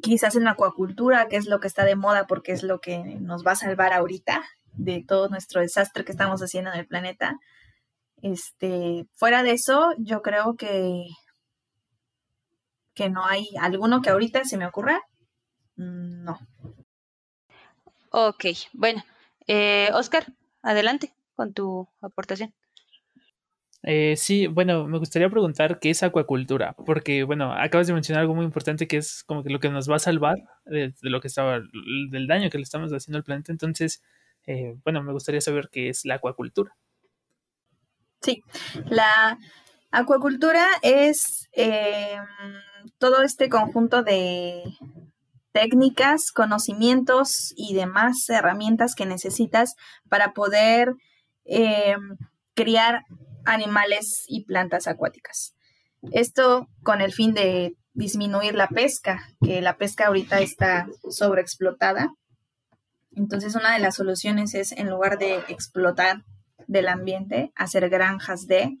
[0.00, 2.98] quizás en la acuacultura, que es lo que está de moda porque es lo que
[3.20, 7.36] nos va a salvar ahorita de todo nuestro desastre que estamos haciendo en el planeta.
[8.22, 11.06] Este, fuera de eso, yo creo que,
[12.94, 15.00] que no hay alguno que ahorita se me ocurra
[15.76, 16.38] Mm, no.
[18.10, 19.02] Ok, bueno.
[19.46, 20.26] Eh, Oscar,
[20.62, 22.52] adelante con tu aportación.
[23.82, 28.34] Eh, sí, bueno, me gustaría preguntar qué es acuacultura, porque, bueno, acabas de mencionar algo
[28.34, 31.28] muy importante que es como que lo que nos va a salvar de, lo que
[31.28, 31.60] estaba,
[32.10, 33.52] del daño que le estamos haciendo al planeta.
[33.52, 34.02] Entonces,
[34.46, 36.76] eh, bueno, me gustaría saber qué es la acuacultura.
[38.26, 38.42] Sí,
[38.86, 39.38] la
[39.92, 41.48] acuacultura es
[42.98, 44.64] todo este conjunto de,
[45.52, 49.74] técnicas, conocimientos y demás herramientas que necesitas
[50.10, 50.92] para poder
[51.46, 51.96] eh,
[52.54, 53.04] criar
[53.46, 55.54] animales y plantas acuáticas.
[56.10, 62.12] Esto con el fin de disminuir la pesca, que la pesca ahorita está sobreexplotada.
[63.12, 66.24] Entonces una de las soluciones es, en lugar de explotar
[66.66, 68.78] del ambiente, hacer granjas de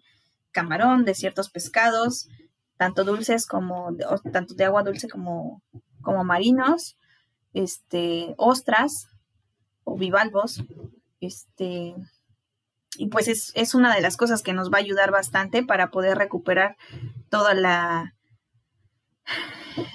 [0.52, 2.28] camarón, de ciertos pescados,
[2.76, 3.96] tanto dulces como,
[4.32, 5.62] tanto de agua dulce como
[6.06, 6.96] como marinos,
[7.52, 9.08] este, ostras
[9.82, 10.62] o bivalvos,
[11.20, 11.96] este,
[12.96, 15.90] y pues es, es, una de las cosas que nos va a ayudar bastante para
[15.90, 16.76] poder recuperar
[17.28, 18.14] toda la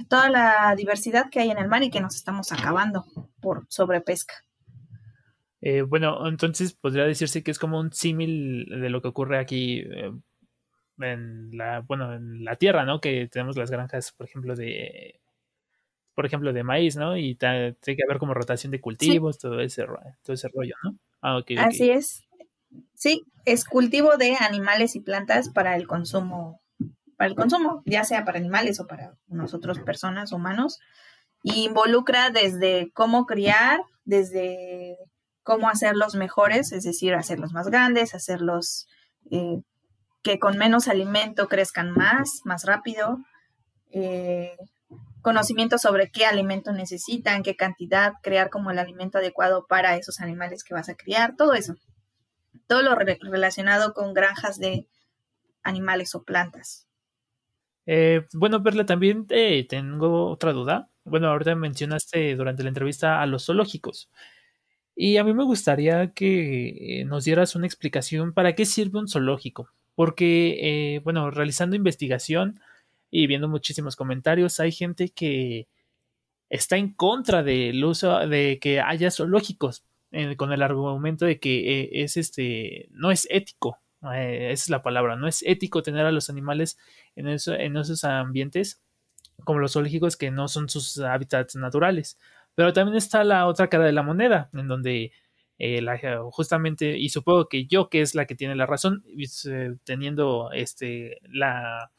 [0.09, 3.05] toda la diversidad que hay en el mar y que nos estamos acabando
[3.39, 4.33] por sobrepesca.
[5.61, 9.79] Eh, bueno, entonces podría decirse que es como un símil de lo que ocurre aquí
[9.79, 10.11] eh,
[10.99, 12.99] en la, bueno, en la tierra, ¿no?
[12.99, 15.21] Que tenemos las granjas, por ejemplo, de
[16.13, 17.17] por ejemplo, de maíz, ¿no?
[17.17, 19.85] Y tiene que haber como rotación de cultivos, todo, ese,
[20.21, 20.97] todo ese rollo, ¿no?
[21.21, 22.23] Ah, Así es.
[22.93, 26.61] Sí, es cultivo de animales y plantas para el consumo,
[27.17, 30.79] para el consumo, ya sea para animales o para nosotros, personas, humanos.
[31.43, 34.97] Y involucra desde cómo criar, desde
[35.43, 38.87] cómo hacerlos mejores, es decir, hacerlos más grandes, hacerlos
[39.29, 39.61] eh,
[40.23, 43.19] que con menos alimento crezcan más, más rápido,
[43.91, 44.55] eh,
[45.21, 50.63] conocimiento sobre qué alimento necesitan, qué cantidad, crear como el alimento adecuado para esos animales
[50.63, 51.75] que vas a criar, todo eso.
[52.67, 54.87] todo lo relacionado con granjas de
[55.63, 56.87] animales o plantas.
[57.85, 60.89] Eh, bueno, Perla, también eh, tengo otra duda.
[61.03, 64.09] Bueno, ahorita mencionaste durante la entrevista a los zoológicos.
[65.03, 69.67] Y a mí me gustaría que nos dieras una explicación para qué sirve un zoológico.
[69.95, 70.59] Porque,
[70.95, 72.59] eh, bueno, realizando investigación
[73.09, 75.67] y viendo muchísimos comentarios, hay gente que
[76.49, 79.83] está en contra del uso de que haya zoológicos,
[80.37, 83.79] con el argumento de que es este, no es ético
[84.13, 86.77] eh, esa es la palabra, no es ético tener a los animales
[87.15, 88.81] en, en esos ambientes
[89.43, 92.19] como los zoológicos que no son sus hábitats naturales.
[92.55, 95.11] Pero también está la otra cara de la moneda, en donde
[95.57, 95.85] eh,
[96.31, 99.03] justamente, y supongo que yo, que es la que tiene la razón,
[99.45, 101.91] eh, teniendo este, la,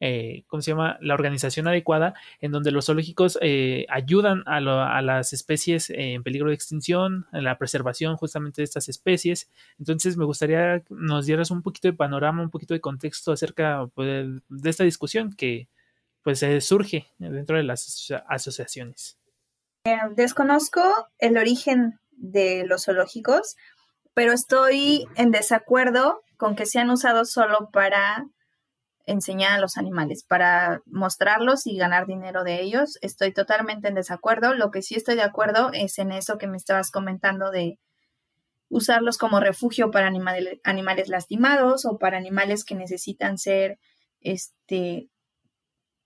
[0.00, 0.96] eh, ¿cómo se llama?
[1.00, 6.54] La organización adecuada, en donde los zoológicos eh, ayudan a, las especies en peligro de
[6.54, 9.50] extinción, en la preservación justamente de estas especies.
[9.78, 13.88] Entonces, me gustaría que nos dieras un poquito de panorama, un poquito de contexto acerca
[13.94, 15.68] pues, de esta discusión que
[16.22, 19.17] pues surge dentro de las asociaciones.
[20.14, 20.82] Desconozco
[21.18, 23.56] el origen de los zoológicos,
[24.14, 28.24] pero estoy en desacuerdo con que sean usados solo para
[29.06, 32.98] enseñar a los animales, para mostrarlos y ganar dinero de ellos.
[33.00, 34.54] Estoy totalmente en desacuerdo.
[34.54, 37.78] Lo que sí estoy de acuerdo es en eso que me estabas comentando de
[38.68, 43.78] usarlos como refugio para animales lastimados o para animales que necesitan ser,
[44.20, 45.08] este,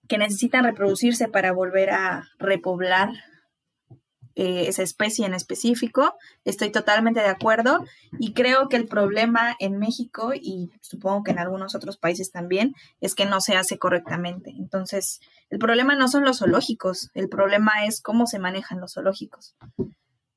[0.09, 3.11] que necesitan reproducirse para volver a repoblar
[4.35, 6.15] eh, esa especie en específico.
[6.45, 7.85] Estoy totalmente de acuerdo
[8.19, 12.75] y creo que el problema en México y supongo que en algunos otros países también
[13.01, 14.51] es que no se hace correctamente.
[14.51, 19.55] Entonces, el problema no son los zoológicos, el problema es cómo se manejan los zoológicos.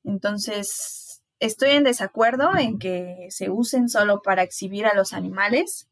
[0.04, 5.88] Entonces, estoy en desacuerdo en que se usen solo para exhibir a los animales.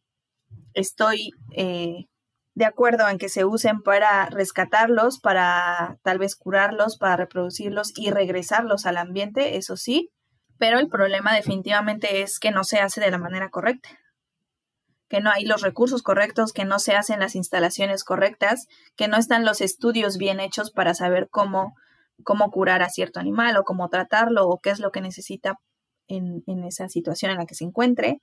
[0.74, 2.08] Estoy eh,
[2.56, 8.12] de acuerdo en que se usen para rescatarlos, para tal vez curarlos, para reproducirlos y
[8.12, 10.12] regresarlos al ambiente, eso sí,
[10.58, 13.89] pero el problema definitivamente es que no se hace de la manera correcta,
[15.10, 19.18] que no hay los recursos correctos, que no se hacen las instalaciones correctas, que no
[19.18, 21.76] están los estudios bien hechos para saber cómo,
[22.24, 25.60] cómo curar a cierto animal o cómo tratarlo o qué es lo que necesita
[26.08, 28.22] en, en esa situación en la que se encuentre.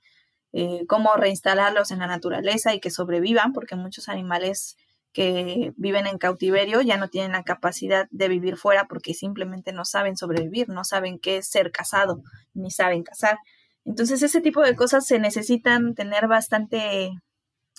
[0.53, 4.75] Eh, cómo reinstalarlos en la naturaleza y que sobrevivan, porque muchos animales
[5.13, 9.85] que viven en cautiverio ya no tienen la capacidad de vivir fuera porque simplemente no
[9.85, 13.37] saben sobrevivir, no saben qué es ser casado, ni saben cazar.
[13.83, 17.11] Entonces ese tipo de cosas se necesitan tener bastante,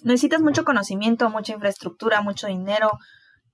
[0.03, 2.91] necesitas mucho conocimiento, mucha infraestructura, mucho dinero,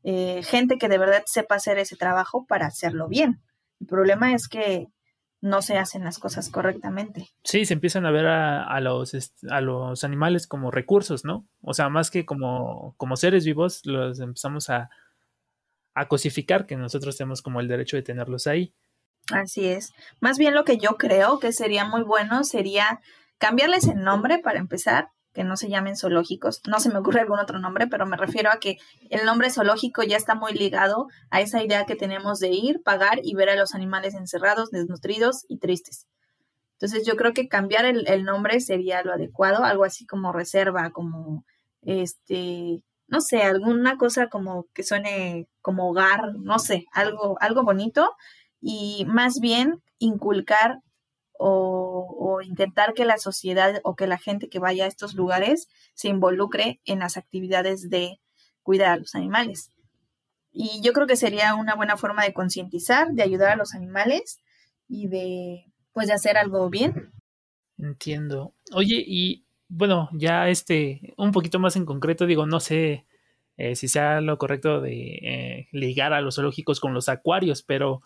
[0.02, 3.40] eh, gente que de verdad sepa hacer ese trabajo para hacerlo bien.
[3.81, 4.88] El problema es que
[5.40, 7.29] no se hacen las cosas correctamente.
[7.44, 9.14] Sí, se empiezan a ver a, los,
[9.48, 11.46] a los animales como recursos, ¿no?
[11.62, 14.90] O sea, más que como, como seres vivos, los empezamos a,
[15.94, 18.74] a cosificar, que nosotros tenemos como el derecho de tenerlos ahí.
[19.33, 19.92] Así es.
[20.20, 23.01] Más bien lo que yo creo que sería muy bueno sería
[23.38, 26.62] cambiarles el nombre para empezar que no se llamen zoológicos.
[26.66, 28.78] No se me ocurre algún otro nombre, pero me refiero a que
[29.10, 33.20] el nombre zoológico ya está muy ligado a esa idea que tenemos de ir, pagar
[33.22, 36.06] y ver a los animales encerrados, desnutridos y tristes.
[36.80, 41.44] Entonces yo creo que cambiar el, nombre sería lo adecuado, algo así como reserva, como
[41.82, 48.12] este, no sé, alguna cosa como que suene como hogar, no sé, algo, algo bonito
[48.60, 50.78] y más bien inculcar
[51.38, 51.88] o,
[52.42, 56.80] intentar que la sociedad o que la gente que vaya a estos lugares se involucre
[56.84, 58.20] en las actividades de
[58.62, 59.72] cuidar a los animales.
[60.50, 64.40] Y yo creo que sería una buena forma de concientizar, de ayudar a los animales
[64.88, 67.12] y de, pues, de hacer algo bien.
[67.78, 68.54] Entiendo.
[68.72, 73.06] Oye, y bueno, ya este, un poquito más en concreto, digo, no sé
[73.56, 78.00] eh, si sea lo correcto de eh, ligar a los zoológicos con los acuarios, pero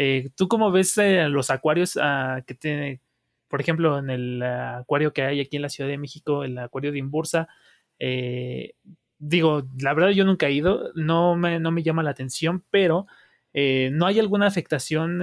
[0.00, 3.00] eh, ¿Tú cómo ves los acuarios ah, que tiene,
[3.48, 6.92] por ejemplo, en el acuario que hay aquí en la Ciudad de México, el acuario
[6.92, 7.48] de Imbursa?
[7.98, 8.74] Eh,
[9.18, 13.06] digo, la verdad yo nunca he ido, no me, no me llama la atención, pero
[13.54, 15.20] ¿no hay alguna afectación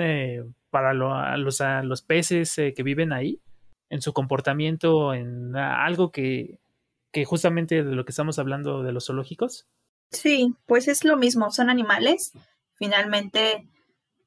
[0.69, 3.39] para los, los, peces que viven ahí?
[3.89, 6.59] En su comportamiento, en algo que,
[7.15, 9.67] que justamente de lo que estamos hablando de los zoológicos?
[10.11, 12.33] Sí, pues es lo mismo, son animales.
[12.73, 13.69] Finalmente,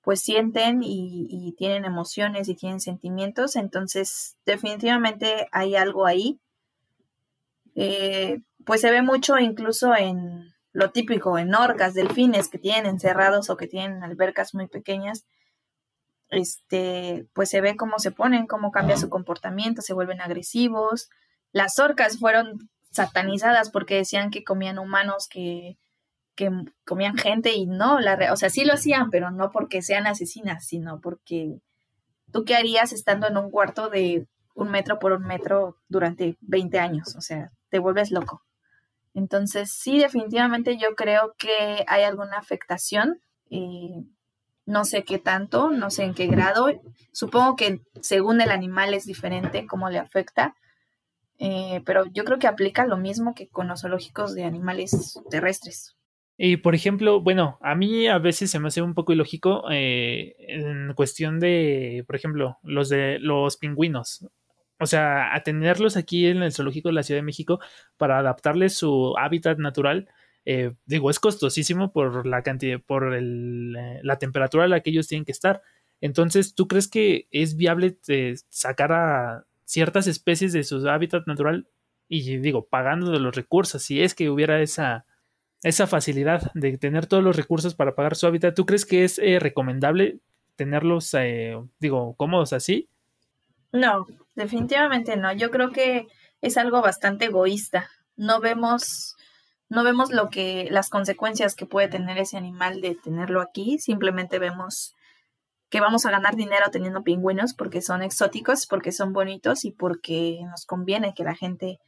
[0.09, 6.41] pues sienten y, tienen emociones y tienen sentimientos, entonces definitivamente hay algo ahí.
[7.75, 13.51] Eh, pues se ve mucho incluso en lo típico, en orcas, delfines que tienen encerrados
[13.51, 15.27] o que tienen albercas muy pequeñas.
[16.31, 21.11] este, pues se ve cómo se ponen, cómo cambia su comportamiento, se vuelven agresivos.
[21.53, 25.77] Las orcas fueron satanizadas porque decían que comían humanos, que,
[26.39, 26.53] que
[26.87, 30.65] comían gente y no, la, o sea, sí lo hacían, pero no porque sean asesinas,
[30.65, 31.59] sino porque
[32.33, 36.79] tú qué harías estando en un cuarto de un metro por un metro durante 20
[36.79, 38.45] años, o sea, te vuelves loco.
[39.15, 43.21] Entonces, sí, definitivamente yo creo que hay alguna afectación.
[43.51, 44.05] Eh,
[44.65, 46.69] no sé qué tanto, no sé en qué grado.
[47.11, 50.55] Supongo que según el animal es diferente cómo le afecta,
[51.39, 55.98] eh, pero yo creo que aplica lo mismo que con los zoológicos de animales terrestres.
[56.41, 60.37] Y por ejemplo, bueno, a mí a veces se me hace un poco ilógico eh,
[60.39, 64.25] en cuestión de, por ejemplo, los de los pingüinos.
[64.79, 67.59] O sea, a tenerlos aquí en el zoológico de la Ciudad de México
[67.97, 70.09] para adaptarles su hábitat natural,
[70.45, 74.91] eh, digo, es costosísimo por la cantidad, por el, eh, la temperatura a la que
[74.91, 75.61] ellos tienen que estar.
[76.01, 77.99] Entonces, ¿tú crees que es viable
[78.49, 81.67] sacar a ciertas especies de su hábitat natural
[82.09, 85.05] y digo, pagando de los recursos, si es que hubiera esa,
[85.63, 89.21] esa facilidad de tener todos los recursos para pagar su hábitat, ¿tú crees que es
[89.41, 90.19] recomendable
[90.57, 91.15] tenerlos,
[91.79, 92.89] digo, cómodos así?
[93.73, 95.33] No, definitivamente no.
[95.33, 96.07] Yo creo que
[96.41, 97.91] es algo bastante egoísta.
[98.17, 99.17] No vemos
[99.69, 104.39] no vemos lo que las consecuencias que puede tener ese animal de tenerlo aquí, simplemente
[104.39, 104.95] vemos
[105.69, 110.41] que vamos a ganar dinero teniendo pingüinos porque son exóticos, porque son bonitos y porque
[110.45, 111.79] nos conviene que la gente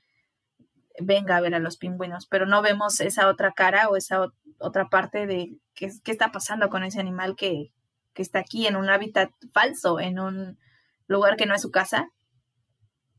[1.03, 4.27] venga a ver a los pingüinos, pero no vemos esa otra cara o esa
[4.59, 7.73] otra parte de qué, qué está pasando con ese animal que,
[8.15, 10.59] que está aquí en un hábitat falso, en un
[11.07, 12.11] lugar que no es su casa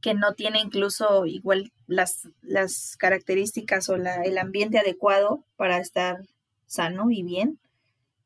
[0.02, 6.26] que no tiene incluso igual las, las características o la, el ambiente adecuado para estar
[6.66, 7.60] sano y bien.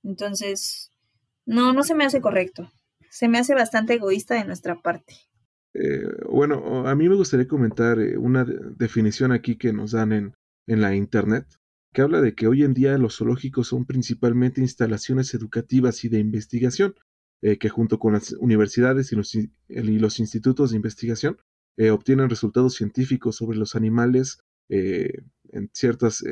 [0.03, 0.91] Entonces,
[1.45, 2.71] no, no se me hace correcto.
[3.09, 5.15] Se me hace bastante egoísta de nuestra parte.
[5.75, 10.33] Eh, bueno, a mí me gustaría comentar eh, una definición aquí que nos dan en,
[10.67, 11.45] en la Internet,
[11.93, 16.19] que habla de que hoy en día los zoológicos son principalmente instalaciones educativas y de
[16.19, 16.95] investigación,
[17.41, 21.37] eh, que junto con las universidades y los, y los institutos de investigación
[21.77, 26.23] eh, obtienen resultados científicos sobre los animales eh, en ciertos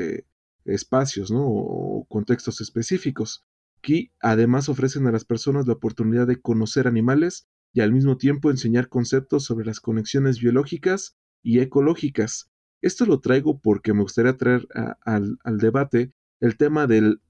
[0.66, 1.46] espacios ¿no?
[1.46, 3.46] o contextos específicos,
[3.82, 8.52] que además ofrecen a las personas la oportunidad de conocer animales y al mismo tiempo
[8.52, 12.50] enseñar conceptos sobre las conexiones biológicas y ecológicas.
[12.82, 14.68] Esto lo traigo porque me gustaría traer
[15.06, 17.22] al, debate el tema del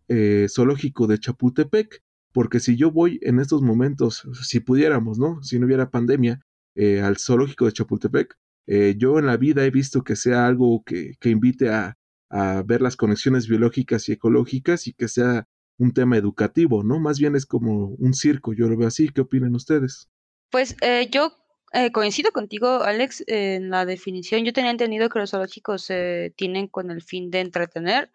[0.49, 2.03] zoológico de Chapultepec,
[2.33, 5.41] porque si yo voy en estos momentos, si pudiéramos, ¿no?
[5.43, 6.41] Si no hubiera pandemia,
[6.75, 10.83] eh, al zoológico de Chapultepec, eh, yo en la vida he visto que sea algo
[10.83, 11.97] que, invite a,
[12.29, 16.99] a, ver las conexiones biológicas y ecológicas y que sea un tema educativo, ¿no?
[16.99, 19.09] Más bien es como un circo, yo lo veo así.
[19.09, 20.09] ¿Qué opinan ustedes?
[20.53, 21.35] Pues eh, yo
[21.71, 24.45] eh, coincido contigo, Alex, en la definición.
[24.45, 28.11] Yo tenía entendido que los zoológicos se tienen con el fin de entretener,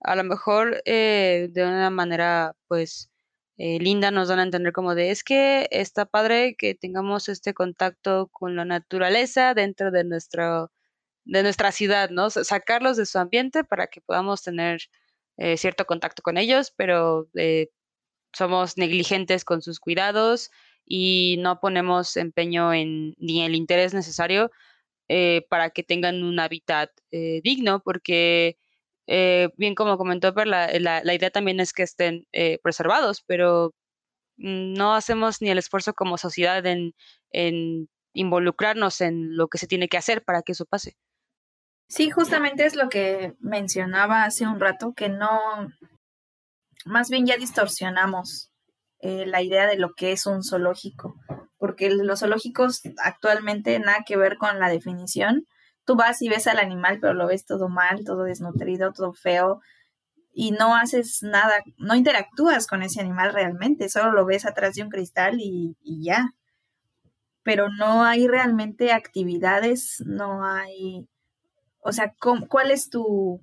[0.00, 3.10] a lo mejor de una manera, pues,
[3.56, 7.54] eh, linda nos dan a entender como de es que está padre que tengamos este
[7.54, 10.70] contacto con la naturaleza dentro de nuestro
[11.24, 12.28] de nuestra ciudad, ¿no?
[12.30, 14.82] Sacarlos de su ambiente para que podamos tener
[15.38, 17.70] eh, cierto contacto con ellos, pero eh,
[18.34, 20.50] somos negligentes con sus cuidados
[20.88, 24.50] y no ponemos empeño en ni el interés necesario
[25.48, 28.58] para que tengan un hábitat digno, porque
[29.10, 33.74] eh, bien como comentó Per, la, la, idea también es que estén eh, preservados, pero
[34.36, 36.94] no hacemos ni el esfuerzo como sociedad en,
[37.32, 40.98] en involucrarnos en lo que se tiene que hacer para que eso pase.
[41.88, 45.40] Sí, justamente es lo que mencionaba hace un rato, que no,
[46.84, 48.52] más bien ya distorsionamos
[49.00, 51.16] eh, la idea de lo que es un zoológico,
[51.58, 55.46] porque los zoológicos actualmente nada que ver con la definición,
[55.84, 59.60] tú vas y ves al animal, pero lo ves todo mal, todo desnutrido, todo feo,
[60.32, 64.82] y no haces nada, no interactúas con ese animal realmente, solo lo ves atrás de
[64.82, 66.34] un cristal y, ya.
[67.42, 71.08] Pero no hay realmente actividades, no hay,
[71.80, 72.14] o sea,
[72.48, 73.42] ¿cuál es tu,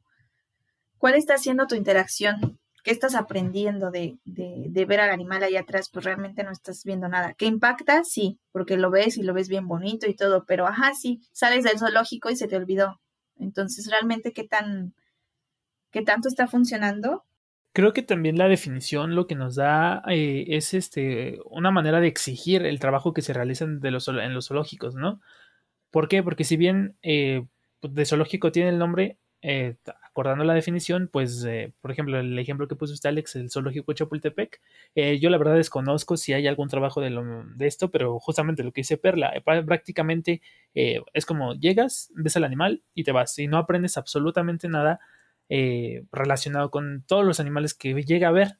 [0.97, 5.89] cuál está siendo tu interacción ¿Qué estás aprendiendo de, de, ver al animal ahí atrás?
[5.91, 7.33] Pues realmente no estás viendo nada.
[7.33, 8.03] ¿Qué impacta?
[8.03, 11.63] Sí, porque lo ves y lo ves bien bonito y todo, pero ajá, sí, sales
[11.63, 13.01] del zoológico y se te olvidó.
[13.39, 14.93] Entonces, realmente, ¿qué tan,
[15.89, 17.23] qué tanto está funcionando?
[17.73, 22.07] Creo que también la definición lo que nos da eh, es este una manera de
[22.07, 25.21] exigir el trabajo que se realiza los, en los zoológicos, ¿no?
[25.89, 26.21] ¿Por qué?
[26.21, 27.47] Porque si bien eh,
[27.81, 32.67] de zoológico tiene el nombre, eh, acordando la definición, pues, eh, por ejemplo, el ejemplo
[32.67, 34.61] que puso usted, Alex, el zoológico Chapultepec,
[34.95, 37.11] eh, yo la verdad desconozco si hay algún trabajo de,
[37.55, 40.41] de esto, pero justamente lo que dice Perla, prácticamente
[40.73, 44.99] es como llegas, ves al animal y te vas, y no aprendes absolutamente nada
[46.11, 48.57] relacionado con todos los animales que llega a ver.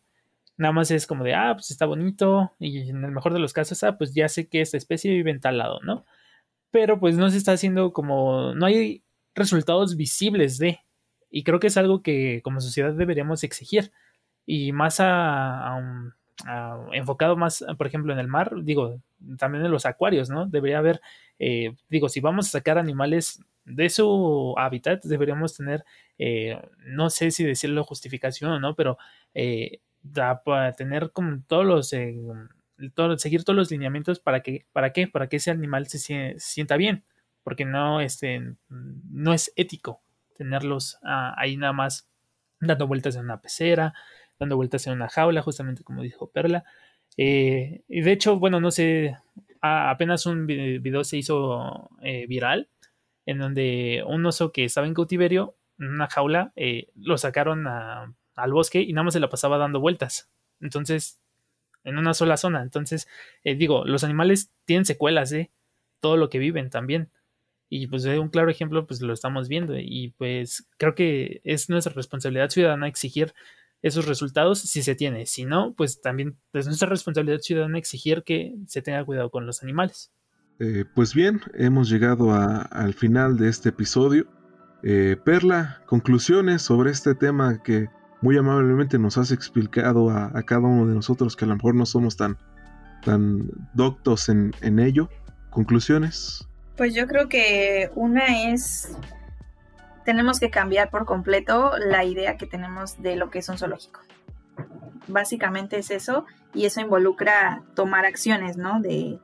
[0.58, 3.54] Nada más es como de, ah, pues está bonito, y en el mejor de los
[3.54, 6.06] casos, ah, pues ya sé que esta especie vive en tal lado, ¿no?
[6.72, 9.05] Pero pues no se está haciendo como, no hay
[9.36, 10.80] resultados visibles de.
[11.30, 13.92] Y creo que es algo que como sociedad deberíamos exigir.
[14.46, 15.78] Y más a,
[16.94, 19.02] enfocado más, por ejemplo, en el mar, digo,
[19.38, 20.46] también en los acuarios, ¿no?
[20.48, 21.02] Debería haber,
[21.40, 25.84] eh, digo, si vamos a sacar animales de su hábitat, deberíamos tener,
[26.20, 28.98] eh, no sé si decirlo justificación o no, pero
[29.34, 29.80] eh,
[30.44, 35.38] para tener como todos los, seguir todos los lineamientos para que, para qué, para que
[35.38, 37.04] ese animal se sienta bien
[37.46, 40.02] porque no, este, no es ético
[40.36, 42.10] tenerlos ah, ahí nada más
[42.60, 43.94] dando vueltas en una pecera,
[44.40, 46.64] dando vueltas en una jaula, justamente como dijo Perla.
[47.18, 49.16] Eh, y de hecho, bueno, no sé,
[49.62, 52.68] apenas un video se hizo eh, viral
[53.28, 58.54] en donde un oso que estaba en cautiverio, en una jaula, eh, lo sacaron al
[58.54, 60.32] bosque y nada más se la pasaba dando vueltas.
[60.62, 61.20] Entonces,
[61.84, 62.64] en una sola zona.
[62.64, 63.08] Entonces,
[63.44, 65.52] digo, los animales tienen secuelas de
[66.00, 67.12] todo lo que viven también.
[67.70, 69.78] Y pues un claro ejemplo, pues lo estamos viendo.
[69.78, 73.34] Y pues creo que es nuestra responsabilidad ciudadana exigir
[73.82, 75.26] esos resultados si se tiene.
[75.26, 79.62] Si no, pues también es nuestra responsabilidad ciudadana exigir que se tenga cuidado con los
[79.64, 80.12] animales.
[80.60, 84.28] Eh, pues bien, hemos llegado al final de este episodio.
[84.84, 87.88] Eh, Perla, conclusiones sobre este tema que
[88.22, 91.86] muy amablemente nos has explicado a, cada uno de nosotros que a lo mejor no
[91.86, 92.38] somos tan,
[93.04, 95.10] tan doctos en, en ello.
[95.52, 96.48] Conclusiones.
[96.78, 98.98] Pues yo creo que una es,
[100.04, 104.02] tenemos que cambiar por completo la idea que tenemos de lo que es un zoológico.
[105.08, 108.82] Básicamente es eso y eso involucra tomar acciones, ¿no?
[108.82, 109.20] De,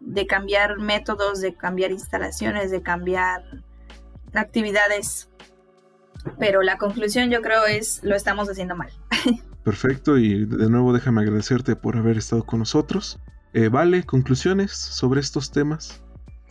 [0.00, 3.42] de cambiar métodos, de cambiar instalaciones, de cambiar
[4.34, 5.30] actividades.
[6.38, 8.90] Pero la conclusión yo creo es lo estamos haciendo mal.
[9.64, 13.18] Perfecto y de nuevo déjame agradecerte por haber estado con nosotros.
[13.52, 16.01] Eh, vale, conclusiones sobre estos temas.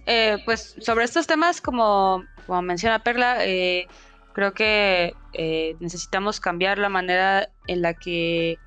[0.05, 3.87] Eh, pues sobre estos temas, como, como menciona Perla, eh,
[4.33, 8.57] creo que eh, necesitamos cambiar la manera en la que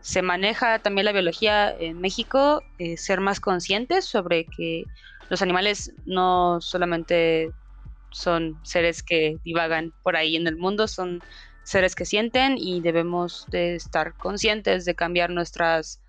[0.00, 2.62] se maneja también la biología en México,
[2.96, 4.84] ser más conscientes sobre que
[5.30, 7.50] los animales no solamente
[8.10, 11.22] son seres que divagan por ahí en el mundo, son
[11.62, 16.02] seres que sienten y debemos de estar conscientes de cambiar nuestras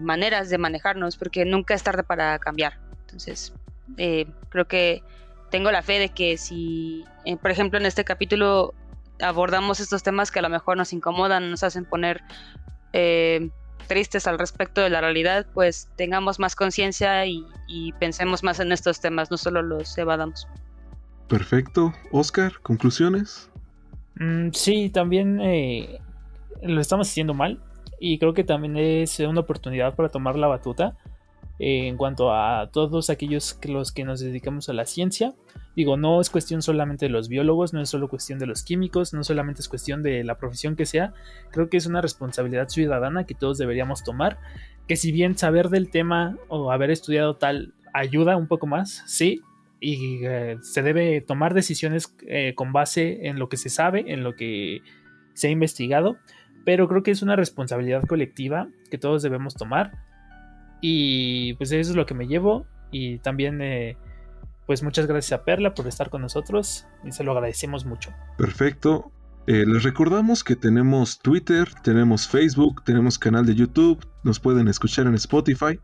[0.00, 2.80] maneras de manejarnos, porque nunca es tarde para cambiar.
[3.02, 3.52] Entonces,
[3.96, 5.02] eh, creo que
[5.50, 8.74] tengo la fe de que si, eh, por ejemplo, en este capítulo
[9.20, 12.22] abordamos estos temas que a lo mejor nos incomodan, nos hacen poner
[12.92, 13.50] eh,
[13.86, 17.44] tristes al respecto de la realidad, pues tengamos más conciencia y,
[17.98, 20.46] pensemos más en estos temas, no solo los evadamos.
[21.28, 21.92] Perfecto.
[22.10, 23.50] Oscar, ¿conclusiones?
[24.16, 25.38] Mm, sí, también
[26.62, 27.62] lo estamos haciendo mal
[27.98, 30.96] y creo que también es una oportunidad para tomar la batuta
[31.64, 35.32] en cuanto a todos aquellos que los que nos dedicamos a la ciencia.
[35.76, 39.14] Digo, no es cuestión solamente de los biólogos, no es solo cuestión de los químicos,
[39.14, 41.14] no solamente es cuestión de la profesión que sea.
[41.52, 44.40] Creo que es una responsabilidad ciudadana que todos deberíamos tomar.
[44.88, 49.40] Que si bien saber del tema o haber estudiado tal ayuda un poco más, sí,
[49.78, 54.24] y eh, se debe tomar decisiones eh, con base en lo que se sabe, en
[54.24, 54.82] lo que
[55.34, 56.16] se ha investigado,
[56.64, 59.92] pero creo que es una responsabilidad colectiva que todos debemos tomar
[60.82, 62.66] y pues eso es lo que me llevo.
[62.90, 63.96] Y también, eh,
[64.66, 68.10] pues muchas gracias a Perla por estar con nosotros y se lo agradecemos mucho.
[68.36, 69.10] Perfecto.
[69.46, 75.06] Eh, les recordamos que tenemos Twitter, tenemos Facebook, tenemos canal de YouTube, nos pueden escuchar
[75.06, 75.80] en Spotify.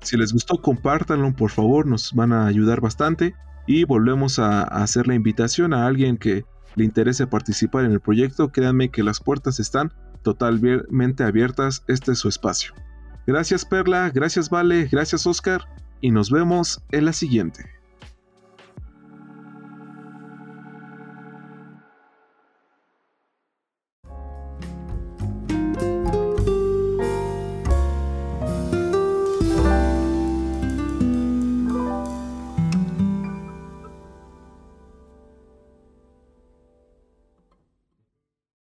[0.00, 3.34] Si les gustó, compártanlo, por favor, nos van a ayudar bastante.
[3.66, 6.44] Y volvemos a, a hacer la invitación a alguien que
[6.74, 8.52] le interese participar en el proyecto.
[8.52, 11.84] Créanme que las puertas están totalmente abiertas.
[11.86, 12.74] Este es su espacio.
[13.26, 15.62] Gracias Perla, gracias Vale, gracias Oscar.
[16.00, 17.73] Y nos vemos en la siguiente.